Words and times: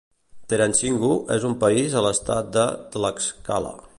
Tenancingo 0.53 1.09
és 1.35 1.45
un 1.51 1.53
país 1.65 1.99
a 1.99 2.03
l'estat 2.07 2.51
de 2.57 2.67
Tlaxcala. 2.97 3.77